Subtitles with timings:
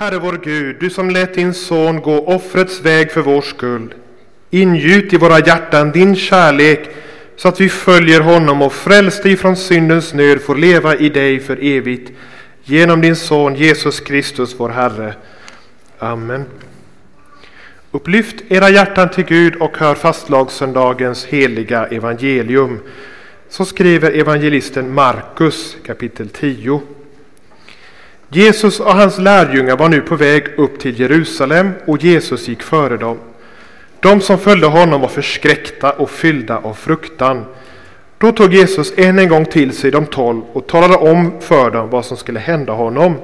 [0.00, 3.94] Herre vår Gud, du som lät din son gå offrets väg för vår skull.
[4.50, 6.90] Ingjut i våra hjärtan din kärlek
[7.36, 11.64] så att vi följer honom och frälste ifrån syndens nöd får leva i dig för
[11.64, 12.12] evigt.
[12.64, 15.14] Genom din son Jesus Kristus vår Herre.
[15.98, 16.44] Amen.
[17.90, 22.78] Upplyft era hjärtan till Gud och hör fastlagssöndagens heliga evangelium.
[23.48, 26.82] Så skriver evangelisten Markus kapitel 10.
[28.30, 32.96] Jesus och hans lärjungar var nu på väg upp till Jerusalem och Jesus gick före
[32.96, 33.18] dem.
[34.00, 37.44] De som följde honom var förskräckta och fyllda av fruktan.
[38.18, 41.90] Då tog Jesus än en gång till sig de tolv och talade om för dem
[41.90, 43.14] vad som skulle hända honom.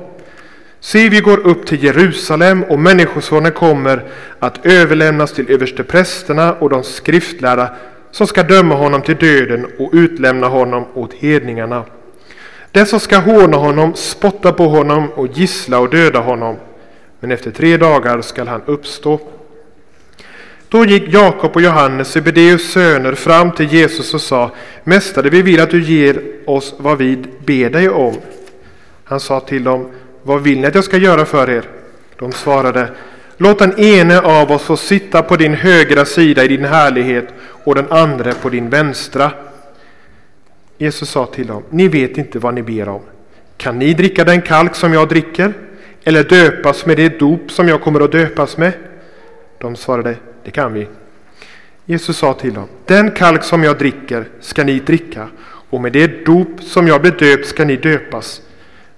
[0.80, 4.04] Se, vi går upp till Jerusalem och Människosonen kommer
[4.38, 7.76] att överlämnas till översteprästerna och de skriftlärda
[8.10, 11.84] som ska döma honom till döden och utlämna honom åt hedningarna.
[12.74, 16.56] Den som ska håna honom, spotta på honom och gissla och döda honom.
[17.20, 19.20] Men efter tre dagar skall han uppstå.
[20.68, 24.50] Då gick Jakob och Johannes, Sebedeus söner, fram till Jesus och sa
[24.84, 27.16] Mästare, vi vill att du ger oss vad vi
[27.46, 28.14] ber dig om.
[29.04, 29.90] Han sa till dem
[30.22, 31.64] Vad vill ni att jag ska göra för er?
[32.18, 32.88] De svarade
[33.36, 37.28] Låt den ene av oss få sitta på din högra sida i din härlighet
[37.64, 39.30] och den andra på din vänstra.
[40.78, 43.02] Jesus sa till dem, ni vet inte vad ni ber om.
[43.56, 45.52] Kan ni dricka den kalk som jag dricker?
[46.04, 48.72] Eller döpas med det dop som jag kommer att döpas med?
[49.58, 50.88] De svarade, det kan vi.
[51.84, 55.28] Jesus sa till dem, den kalk som jag dricker ska ni dricka
[55.70, 58.42] och med det dop som jag blir döpt ska ni döpas.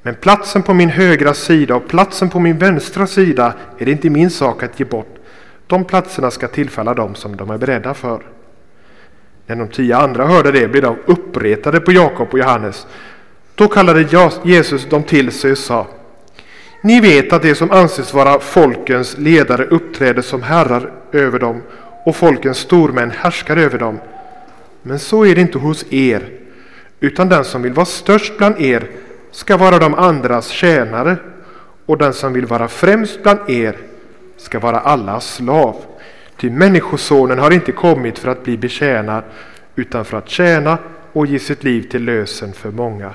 [0.03, 4.11] Men platsen på min högra sida och platsen på min vänstra sida är det inte
[4.11, 5.15] min sak att ge bort.
[5.67, 8.23] De platserna ska tillfalla dem som de är beredda för.
[9.47, 12.87] När de tio andra hörde det blev de uppretade på Jakob och Johannes.
[13.55, 15.87] Då kallade Jesus dem till sig och sa
[16.83, 21.63] Ni vet att det som anses vara folkens ledare uppträder som herrar över dem
[22.05, 23.99] och folkens stormän härskar över dem.
[24.83, 26.29] Men så är det inte hos er,
[27.01, 28.91] utan den som vill vara störst bland er
[29.31, 31.17] ska vara de andras tjänare
[31.87, 33.77] och den som vill vara främst bland er
[34.37, 35.77] ska vara allas slav.
[36.37, 39.25] Ty Människosonen har inte kommit för att bli betjänad
[39.77, 40.79] utan för att tjäna
[41.13, 43.15] och ge sitt liv till lösen för många.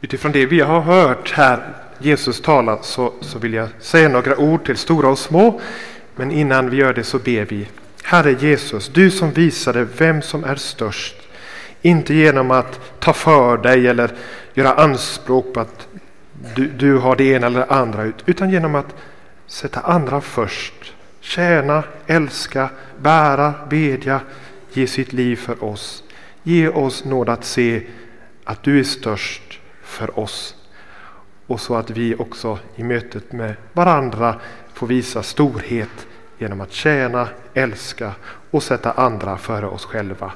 [0.00, 4.66] Utifrån det vi har hört här Jesus tala så, så vill jag säga några ord
[4.66, 5.60] till stora och små.
[6.16, 7.68] Men innan vi gör det så ber vi.
[8.02, 11.16] Herre Jesus, du som visade vem som är störst.
[11.82, 14.10] Inte genom att ta för dig eller
[14.54, 15.88] göra anspråk på att
[16.54, 18.94] du, du har det ena eller andra utan genom att
[19.46, 20.91] sätta andra först
[21.22, 24.20] tjäna, älska, bära, bedja,
[24.72, 26.04] ge sitt liv för oss.
[26.42, 27.86] Ge oss nåd att se
[28.44, 30.56] att du är störst för oss.
[31.46, 34.40] Och så att vi också i mötet med varandra
[34.74, 36.06] får visa storhet
[36.38, 38.14] genom att tjäna, älska
[38.50, 40.32] och sätta andra före oss själva.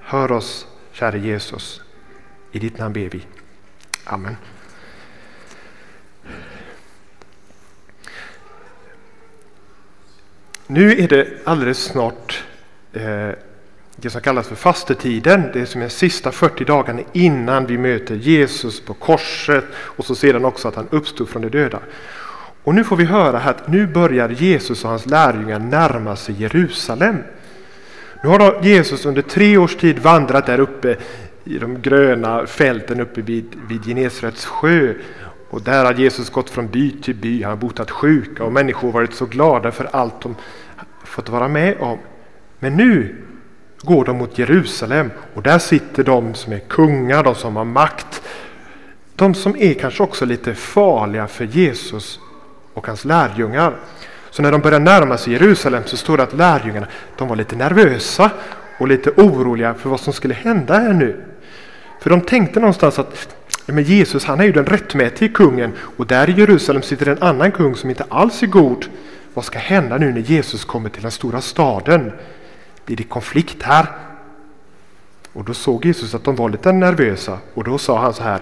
[0.00, 1.80] Hör oss, käre Jesus.
[2.52, 3.26] I ditt namn ber vi.
[4.04, 4.36] Amen.
[10.66, 12.44] Nu är det alldeles snart
[12.92, 13.30] eh,
[13.96, 15.42] det som kallas för fastetiden.
[15.52, 20.14] Det är som de sista 40 dagarna innan vi möter Jesus på korset och så
[20.14, 21.78] sedan också att han uppstod från de döda.
[22.64, 27.16] Och nu får vi höra att nu börjar Jesus och hans lärjungar närma sig Jerusalem.
[28.22, 30.96] Nu har då Jesus under tre års tid vandrat där uppe
[31.44, 34.94] i de gröna fälten uppe vid, vid Genesarets sjö
[35.54, 38.92] och där har Jesus gått från by till by, han har botat sjuka och människor
[38.92, 40.36] varit så glada för allt de
[41.04, 41.98] fått vara med om.
[42.58, 43.16] Men nu
[43.82, 48.22] går de mot Jerusalem och där sitter de som är kungar, de som har makt.
[49.16, 52.20] De som är kanske också lite farliga för Jesus
[52.74, 53.76] och hans lärjungar.
[54.30, 56.86] Så när de börjar närma sig Jerusalem så står det att lärjungarna
[57.18, 58.30] de var lite nervösa
[58.78, 61.24] och lite oroliga för vad som skulle hända här nu.
[62.00, 63.36] För de tänkte någonstans att
[63.66, 67.52] men Jesus han är ju den rättmätige kungen och där i Jerusalem sitter en annan
[67.52, 68.86] kung som inte alls är god.
[69.34, 72.12] Vad ska hända nu när Jesus kommer till den stora staden?
[72.84, 73.86] Blir det konflikt här?
[75.32, 78.40] Och då såg Jesus att de var lite nervösa och då sa han så här.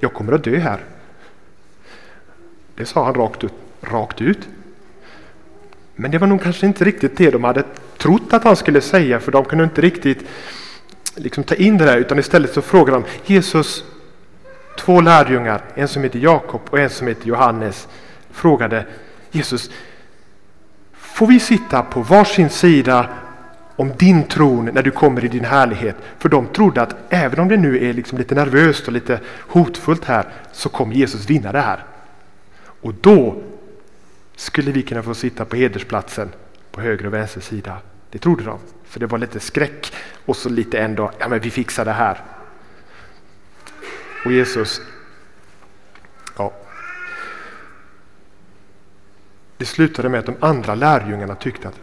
[0.00, 0.80] Jag kommer att dö här.
[2.74, 3.52] Det sa han rakt ut.
[3.80, 4.48] Rakt ut.
[5.94, 7.64] Men det var nog kanske inte riktigt det de hade
[7.98, 10.24] trott att han skulle säga för de kunde inte riktigt
[11.14, 13.84] liksom ta in det där utan istället så frågade de Jesus,
[14.78, 17.88] två lärjungar, en som heter Jakob och en som heter Johannes,
[18.30, 18.86] frågade
[19.30, 19.70] Jesus,
[20.92, 23.08] får vi sitta på varsin sida
[23.76, 25.96] om din tron när du kommer i din härlighet.
[26.18, 30.04] För de trodde att även om det nu är liksom lite nervöst och lite hotfullt
[30.04, 31.84] här så kommer Jesus vinna det här.
[32.82, 33.36] Och då
[34.36, 36.32] skulle vi kunna få sitta på hedersplatsen
[36.70, 37.76] på höger och vänster sida.
[38.10, 38.58] Det trodde de.
[38.84, 39.92] För det var lite skräck
[40.26, 42.20] och så lite ändå, ja men vi fixar det här.
[44.24, 44.80] Och Jesus,
[46.38, 46.52] ja.
[49.56, 51.80] Det slutade med att de andra lärjungarna tyckte att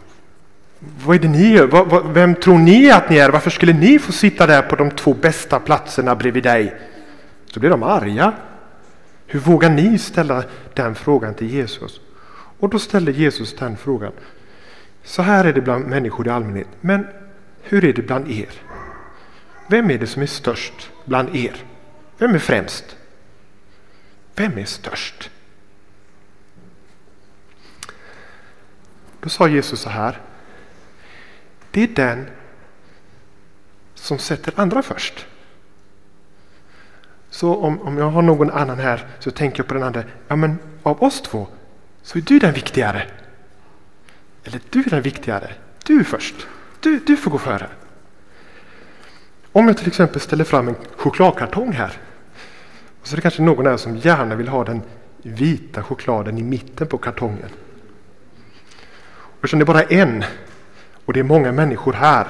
[1.04, 2.12] vad är det ni gör?
[2.12, 3.30] Vem tror ni att ni är?
[3.30, 6.80] Varför skulle ni få sitta där på de två bästa platserna bredvid dig?
[7.46, 8.32] Så blev de arga.
[9.26, 10.44] Hur vågar ni ställa
[10.74, 12.00] den frågan till Jesus?
[12.58, 14.12] Och då ställde Jesus den frågan.
[15.04, 16.68] Så här är det bland människor i allmänhet.
[16.80, 17.06] Men
[17.62, 18.50] hur är det bland er?
[19.68, 21.56] Vem är det som är störst bland er?
[22.20, 22.96] Vem är främst?
[24.34, 25.30] Vem är störst?
[29.20, 30.20] Då sa Jesus så här.
[31.70, 32.26] Det är den
[33.94, 35.26] som sätter andra först.
[37.30, 40.04] Så om, om jag har någon annan här så tänker jag på den andra.
[40.28, 41.48] Ja men av oss två
[42.02, 43.06] så är du den viktigare.
[44.44, 45.54] Eller du är den viktigare.
[45.84, 46.46] Du först.
[46.80, 47.68] Du, du får gå före.
[49.52, 51.98] Om jag till exempel ställer fram en chokladkartong här.
[53.00, 54.82] Och så är det kanske någon här som gärna vill ha den
[55.22, 57.50] vita chokladen i mitten på kartongen.
[59.02, 60.24] Och eftersom det bara är en
[61.04, 62.26] och det är många människor här.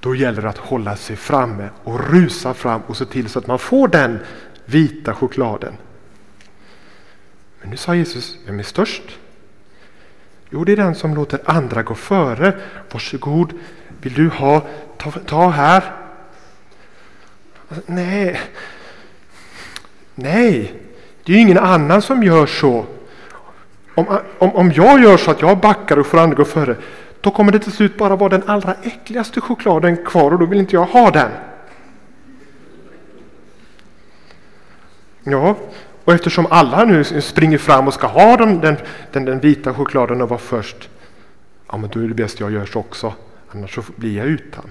[0.00, 3.46] Då gäller det att hålla sig framme och rusa fram och se till så att
[3.46, 4.18] man får den
[4.64, 5.76] vita chokladen.
[7.60, 9.18] Men nu sa Jesus, vem är störst?
[10.50, 12.60] Jo, det är den som låter andra gå före.
[12.92, 13.52] Varsågod,
[14.00, 14.66] vill du ha?
[14.98, 15.92] Ta, ta här.
[17.86, 18.40] Nej,
[20.16, 20.74] nej,
[21.24, 22.86] det är ju ingen annan som gör så.
[23.94, 26.76] Om, om, om jag gör så att jag backar och får andra gå före,
[27.20, 30.58] då kommer det till slut bara vara den allra äckligaste chokladen kvar och då vill
[30.58, 31.30] inte jag ha den.
[35.24, 35.56] Ja,
[36.04, 38.76] och eftersom alla nu springer fram och ska ha den, den,
[39.12, 40.88] den, den vita chokladen och vara först,
[41.68, 43.14] ja men då är det bäst jag gör så också,
[43.54, 44.70] annars så blir jag utan.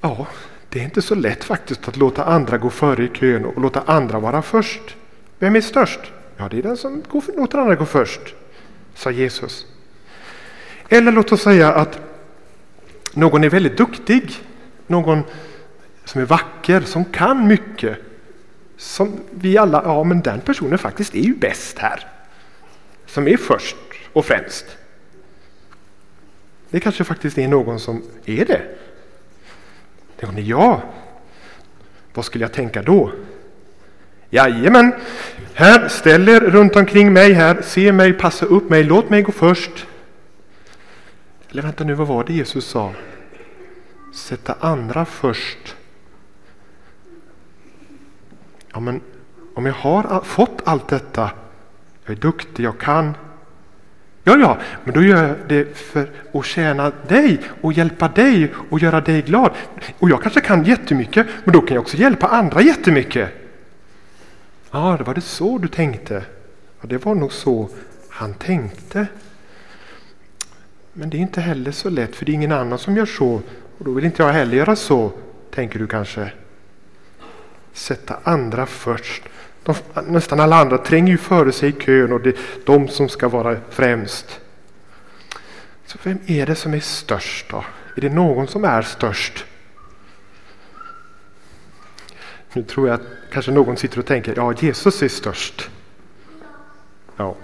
[0.00, 0.26] Ja,
[0.68, 3.82] det är inte så lätt faktiskt att låta andra gå före i kön och låta
[3.86, 4.96] andra vara först.
[5.38, 6.00] Vem är störst?
[6.36, 8.34] Ja, det är den som går, låter andra gå först,
[8.94, 9.66] sa Jesus.
[10.88, 11.98] Eller låt oss säga att
[13.12, 14.34] någon är väldigt duktig,
[14.86, 15.22] någon
[16.04, 17.98] som är vacker, som kan mycket.
[18.76, 22.06] Som vi alla, ja men den personen faktiskt är ju bäst här.
[23.06, 23.76] Som är först
[24.12, 24.66] och främst.
[26.70, 28.62] Det kanske faktiskt är någon som är det.
[30.20, 30.82] Det ja.
[32.14, 33.12] Vad skulle jag tänka då?
[34.30, 34.94] Jajamän,
[35.54, 39.32] här, ställ er runt omkring mig här, se mig, passa upp mig, låt mig gå
[39.32, 39.86] först.
[41.50, 42.92] Eller vänta nu, vad var det Jesus sa?
[44.14, 45.76] Sätta andra först.
[48.72, 49.00] Ja, men
[49.54, 51.30] om jag har fått allt detta,
[52.04, 53.14] jag är duktig, jag kan.
[54.28, 58.78] Ja, ja, men då gör jag det för att tjäna dig och hjälpa dig och
[58.78, 59.50] göra dig glad.
[59.98, 63.30] Och jag kanske kan jättemycket, men då kan jag också hjälpa andra jättemycket.
[64.70, 66.22] Ja, det var det så du tänkte.
[66.80, 67.68] Ja, det var nog så
[68.08, 69.06] han tänkte.
[70.92, 73.42] Men det är inte heller så lätt för det är ingen annan som gör så
[73.78, 75.12] och då vill inte jag heller göra så,
[75.50, 76.32] tänker du kanske.
[77.72, 79.22] Sätta andra först.
[79.68, 83.08] De, nästan alla andra tränger ju före sig i kön och det är de som
[83.08, 84.40] ska vara främst.
[85.86, 87.64] Så vem är det som är störst då?
[87.96, 89.44] Är det någon som är störst?
[92.52, 95.70] Nu tror jag att kanske någon sitter och tänker, ja Jesus är störst.
[97.16, 97.36] Ja.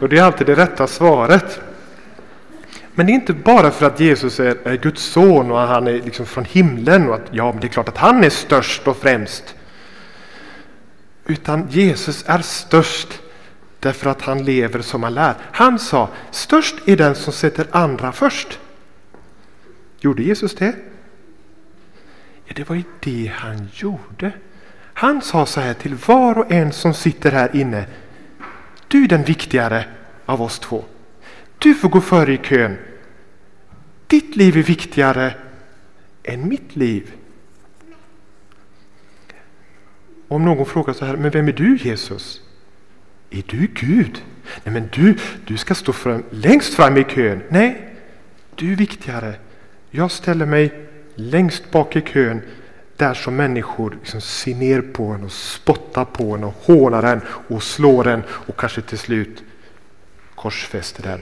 [0.00, 1.60] Och det är alltid det rätta svaret.
[2.94, 5.92] Men det är inte bara för att Jesus är, är Guds son och han är
[5.92, 8.96] liksom från himlen och att ja, men det är klart att han är störst och
[8.96, 9.54] främst.
[11.26, 13.20] Utan Jesus är störst
[13.80, 15.34] därför att han lever som han lär.
[15.52, 18.58] Han sa, störst är den som sätter andra först.
[20.00, 20.74] Gjorde Jesus det?
[22.44, 24.32] Ja, det var ju det han gjorde.
[24.94, 27.86] Han sa så här till var och en som sitter här inne.
[28.88, 29.84] Du är den viktigare
[30.26, 30.84] av oss två.
[31.58, 32.78] Du får gå före i kön.
[34.06, 35.34] Ditt liv är viktigare
[36.22, 37.12] än mitt liv.
[40.32, 42.40] Om någon frågar så här, men vem är du Jesus?
[43.30, 44.22] Är du Gud?
[44.64, 47.42] Nej, men du, du ska stå fram, längst fram i kön.
[47.48, 47.94] Nej,
[48.54, 49.34] du är viktigare.
[49.90, 52.40] Jag ställer mig längst bak i kön
[52.96, 57.20] där som människor liksom ser ner på en och spottar på en och hånar en
[57.48, 59.42] och slår en och kanske till slut
[60.34, 61.20] korsfäster den.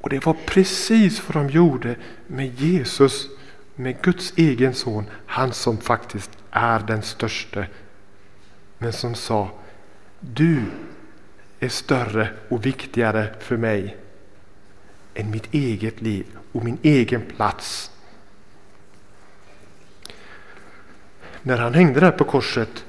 [0.00, 3.26] Och det var precis vad de gjorde med Jesus,
[3.74, 7.66] med Guds egen son, han som faktiskt är den störste.
[8.82, 9.50] Men som sa,
[10.20, 10.62] du
[11.58, 13.96] är större och viktigare för mig
[15.14, 17.90] än mitt eget liv och min egen plats.
[21.42, 22.84] När han hängde där på korset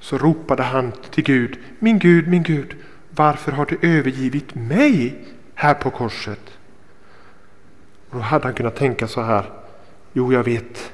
[0.00, 2.76] så ropade han till Gud, min Gud, min Gud,
[3.10, 5.24] varför har du övergivit mig
[5.54, 6.50] här på korset?
[8.10, 9.50] Och då hade han kunnat tänka så här,
[10.12, 10.92] jo jag vet,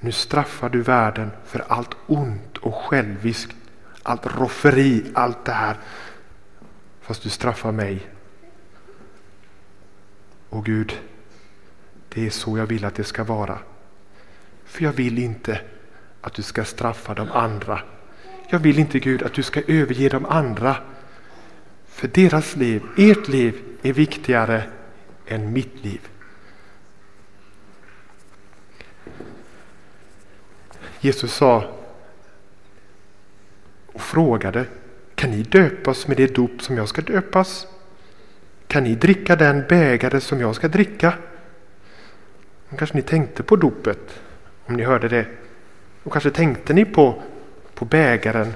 [0.00, 3.56] nu straffar du världen för allt ont och själviskt,
[4.02, 5.76] allt rofferi, allt det här.
[7.00, 8.06] Fast du straffar mig.
[10.48, 11.00] Och Gud,
[12.08, 13.58] det är så jag vill att det ska vara.
[14.64, 15.60] För jag vill inte
[16.20, 17.80] att du ska straffa de andra.
[18.48, 20.76] Jag vill inte Gud att du ska överge de andra.
[21.86, 24.62] För deras liv, ert liv, är viktigare
[25.26, 26.00] än mitt liv.
[31.00, 31.77] Jesus sa
[33.98, 34.64] och frågade
[35.14, 37.66] Kan ni döpas med det dop som jag ska döpas?
[38.66, 41.14] Kan ni dricka den bägare som jag ska dricka?
[42.78, 44.20] Kanske ni tänkte på dopet
[44.66, 45.26] om ni hörde det.
[46.02, 47.22] Och kanske tänkte ni på,
[47.74, 48.54] på bägaren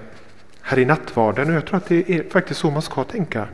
[0.60, 1.48] här i nattvarden.
[1.48, 3.48] Och jag tror att det är faktiskt så man ska tänka.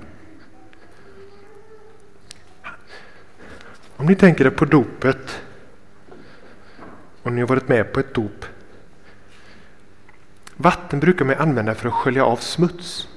[3.96, 5.42] Om ni tänker på dopet
[7.22, 8.44] och ni har varit med på ett dop.
[10.60, 13.08] Vatten brukar man använda för att skölja av smuts.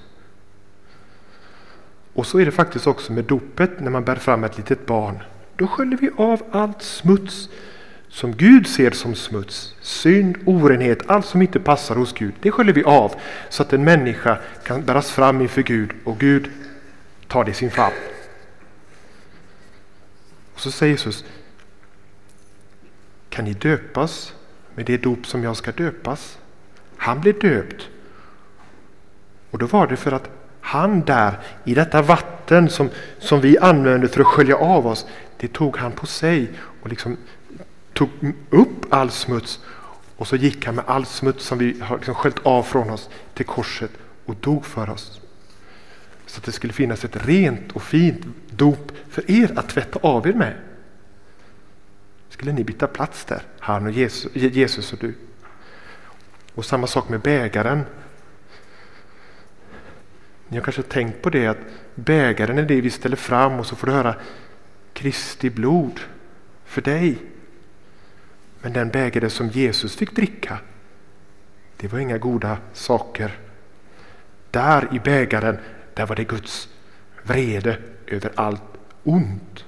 [2.14, 5.24] Och så är det faktiskt också med dopet när man bär fram ett litet barn.
[5.56, 7.50] Då sköljer vi av allt smuts
[8.10, 12.34] som Gud ser som smuts, synd, orenhet, allt som inte passar hos Gud.
[12.42, 13.16] Det sköljer vi av
[13.50, 16.52] så att en människa kan bäras fram inför Gud och Gud
[17.28, 17.96] tar det i sin famn.
[20.54, 21.26] Och så säger Jesus,
[23.30, 24.34] kan ni döpas
[24.76, 26.38] med det dop som jag ska döpas?
[27.02, 27.90] Han blev döpt.
[29.52, 30.30] Och då var det för att
[30.62, 32.90] han där i detta vatten som,
[33.20, 35.06] som vi använder för att skölja av oss,
[35.38, 37.18] det tog han på sig och liksom
[37.94, 38.10] tog
[38.50, 39.60] upp all smuts
[40.18, 43.10] och så gick han med all smuts som vi har liksom sköljt av från oss
[43.34, 43.92] till korset
[44.26, 45.22] och dog för oss.
[46.26, 50.28] Så att det skulle finnas ett rent och fint dop för er att tvätta av
[50.28, 50.54] er med.
[52.30, 55.16] Skulle ni byta plats där, han och Jesus, Jesus och du.
[56.56, 57.86] Och samma sak med bägaren.
[60.48, 61.58] Ni har kanske tänkt på det att
[61.96, 64.16] bägaren är det vi ställer fram och så får du höra
[64.94, 66.00] Kristi blod
[66.66, 67.18] för dig.
[68.62, 70.60] Men den bägare som Jesus fick dricka,
[71.78, 73.38] det var inga goda saker.
[74.52, 75.58] Där i bägaren,
[75.94, 76.70] där var det Guds
[77.24, 77.78] vrede
[78.08, 78.62] över allt
[79.04, 79.66] ont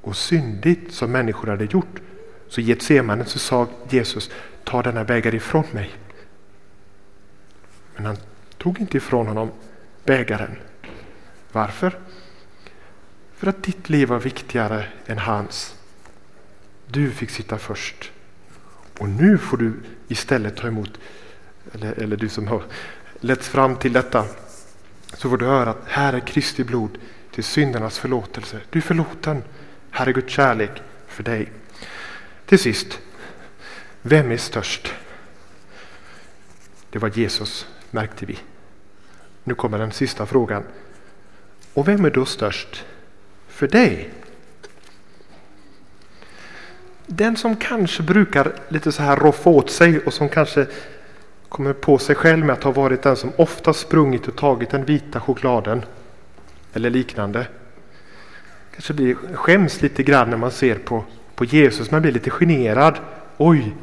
[0.00, 2.00] och syndigt som människor hade gjort.
[2.48, 4.30] Så i Getsemane så sa Jesus,
[4.70, 5.90] ta denna bägare ifrån mig.
[7.96, 8.16] Men han
[8.58, 9.50] tog inte ifrån honom
[10.04, 10.56] bägaren.
[11.52, 11.98] Varför?
[13.34, 15.74] För att ditt liv var viktigare än hans.
[16.86, 18.12] Du fick sitta först.
[18.98, 19.72] Och nu får du
[20.08, 20.98] istället ta emot,
[21.72, 22.62] eller, eller du som har
[23.20, 24.24] letts fram till detta,
[25.12, 26.98] så får du höra att här är Kristi blod
[27.30, 28.60] till syndernas förlåtelse.
[28.70, 29.42] Du är förlåten.
[29.90, 31.52] Här är Guds kärlek för dig.
[32.46, 33.00] Till sist,
[34.02, 34.94] vem är störst?
[36.90, 38.38] Det var Jesus, märkte vi.
[39.44, 40.62] Nu kommer den sista frågan.
[41.74, 42.84] Och vem är då störst
[43.48, 44.10] för dig?
[47.06, 50.66] Den som kanske brukar lite så här roffa åt sig och som kanske
[51.48, 54.84] kommer på sig själv med att ha varit den som ofta sprungit och tagit den
[54.84, 55.84] vita chokladen
[56.72, 57.46] eller liknande.
[58.72, 61.04] Kanske blir, skäms lite grann när man ser på,
[61.34, 62.98] på Jesus, man blir lite generad.
[63.36, 63.74] Oj,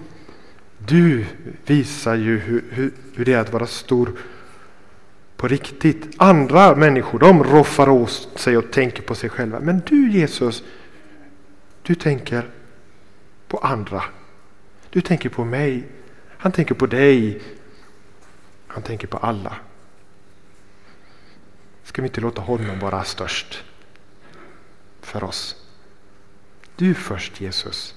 [0.87, 1.25] du
[1.65, 4.11] visar ju hur, hur, hur det är att vara stor
[5.37, 6.15] på riktigt.
[6.17, 9.59] Andra människor de roffar åt sig och tänker på sig själva.
[9.59, 10.63] Men du Jesus,
[11.81, 12.49] du tänker
[13.47, 14.03] på andra.
[14.89, 15.87] Du tänker på mig.
[16.37, 17.41] Han tänker på dig.
[18.67, 19.55] Han tänker på alla.
[21.83, 23.63] Ska vi inte låta honom vara störst
[25.01, 25.55] för oss?
[26.75, 27.96] Du först Jesus.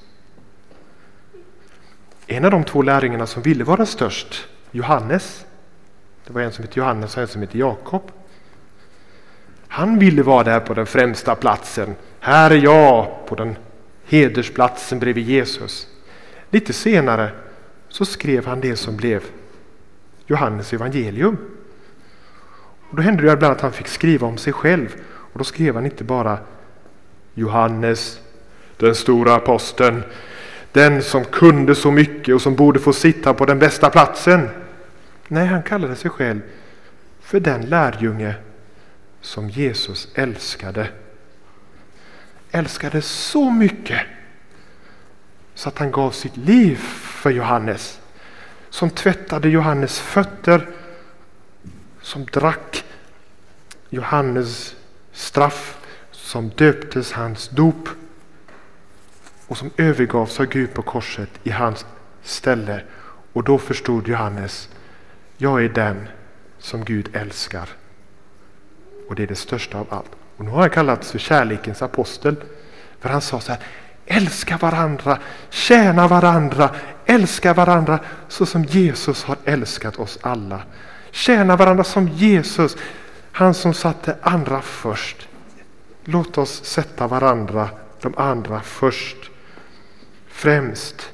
[2.32, 5.46] En av de två lärjungarna som ville vara störst, Johannes,
[6.26, 8.10] det var en som hette Johannes och en som hette Jakob.
[9.68, 11.94] Han ville vara där på den främsta platsen.
[12.20, 13.56] Här är jag på den
[14.04, 15.87] hedersplatsen bredvid Jesus.
[16.50, 17.30] Lite senare
[17.88, 19.22] så skrev han det som blev
[20.26, 21.37] Johannes evangelium.
[22.90, 24.94] Och då hände det ibland att han fick skriva om sig själv.
[25.32, 26.38] Och då skrev han inte bara
[27.34, 28.20] Johannes,
[28.76, 30.02] den stora aposteln,
[30.72, 34.48] den som kunde så mycket och som borde få sitta på den bästa platsen.
[35.28, 36.40] Nej, han kallade sig själv
[37.20, 38.34] för den lärjunge
[39.20, 40.88] som Jesus älskade.
[42.50, 44.00] Älskade så mycket
[45.54, 48.00] så att han gav sitt liv för Johannes.
[48.70, 50.68] Som tvättade Johannes fötter.
[52.00, 52.84] Som drack
[53.90, 54.76] Johannes
[55.12, 55.78] straff.
[56.10, 57.88] Som döptes hans dop.
[59.50, 61.87] Och som övergavs av Gud på korset i hans
[62.23, 62.83] ställe.
[63.33, 64.69] Och då förstod Johannes,
[65.37, 66.09] jag är den
[66.59, 67.69] som Gud älskar.
[69.09, 70.11] Och det är det största av allt.
[70.37, 72.37] Och nu har han kallats för kärlekens apostel.
[73.00, 73.61] För han sa så här,
[74.07, 76.71] älska varandra, tjäna varandra,
[77.07, 80.62] älska varandra så som Jesus har älskat oss alla.
[81.11, 82.76] Tjäna varandra som Jesus,
[83.33, 85.28] han som satte andra först.
[86.04, 87.69] Låt oss sätta varandra,
[88.00, 89.19] de andra först.
[90.40, 91.12] Främst.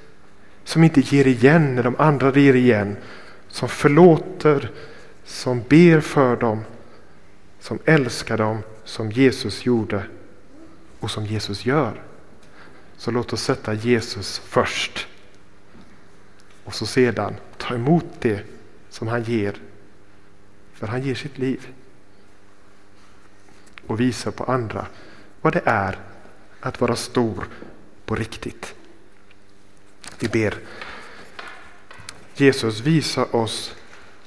[0.64, 2.97] Som inte ger igen när de andra ger igen.
[3.49, 4.71] Som förlåter,
[5.25, 6.64] som ber för dem,
[7.61, 10.02] som älskar dem som Jesus gjorde
[11.00, 12.02] och som Jesus gör.
[12.97, 15.09] Så låt oss sätta Jesus först.
[16.64, 18.42] Och så sedan ta emot det
[18.90, 19.54] som han ger.
[20.73, 21.68] För han ger sitt liv.
[23.87, 24.87] Och visa på andra
[25.40, 25.99] vad det är
[26.61, 27.49] att vara stor
[28.04, 28.75] på riktigt.
[30.18, 30.54] Vi ber.
[32.35, 33.75] Jesus visa oss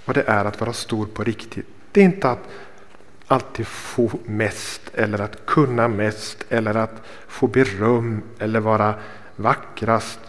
[0.06, 1.68] vad det är att vara stor på riktigt.
[1.92, 2.50] Det är inte att
[3.28, 8.96] alltid få mest eller att kunna mest eller att få beröm eller vara
[9.36, 10.20] vackrast.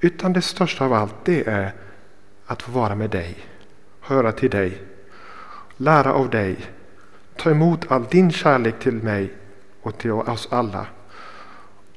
[0.00, 1.72] Utan det största av allt det är
[2.46, 3.38] att få vara med dig,
[4.00, 4.82] höra till dig,
[5.76, 6.56] lära av dig,
[7.36, 9.32] ta emot all din kärlek till mig
[9.82, 10.86] och till oss alla.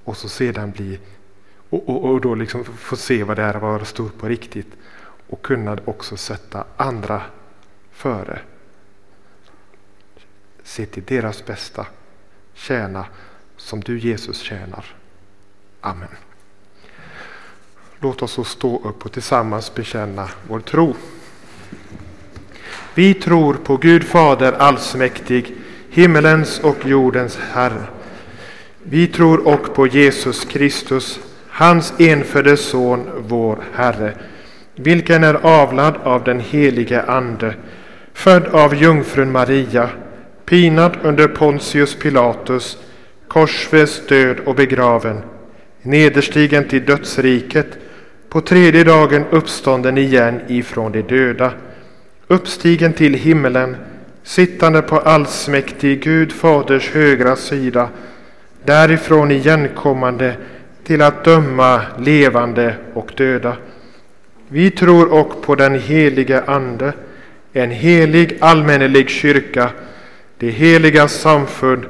[0.04, 1.00] Och så sedan bli
[1.74, 4.72] och, och, och då liksom få se vad det är att vara stor på riktigt
[5.30, 7.22] och kunna också sätta andra
[7.92, 8.40] före
[10.64, 11.86] Se till deras bästa.
[12.54, 13.06] Tjäna
[13.58, 14.86] som du Jesus tjänar.
[15.82, 16.10] Amen.
[18.00, 20.96] Låt oss så stå upp och tillsammans bekänna vår tro.
[22.94, 25.56] Vi tror på Gud Fader allsmäktig,
[25.90, 27.88] himmelens och jordens Herre.
[28.84, 31.20] Vi tror också på Jesus Kristus,
[31.54, 34.14] hans enfödde Son, vår Herre,
[34.76, 37.54] vilken är avlad av den helige Ande,
[38.14, 39.90] född av jungfrun Maria,
[40.46, 42.78] pinad under Pontius Pilatus,
[43.28, 45.22] korsfäst, död och begraven,
[45.82, 47.68] nederstigen till dödsriket,
[48.30, 51.52] på tredje dagen uppstånden igen ifrån de döda,
[52.28, 53.76] uppstigen till himmelen,
[54.24, 57.90] sittande på allsmäktig Gud Faders högra sida,
[58.66, 60.36] därifrån igenkommande
[60.84, 63.58] till att döma levande och döda.
[64.48, 66.94] Vi tror också på den helige Ande,
[67.54, 69.70] en helig allmännelig kyrka,
[70.38, 71.86] det heliga samfund,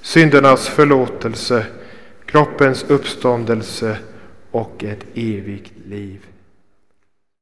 [0.00, 1.66] syndernas förlåtelse,
[2.26, 3.96] kroppens uppståndelse
[4.50, 6.20] och ett evigt liv.